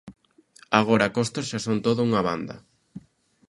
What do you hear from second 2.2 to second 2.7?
banda.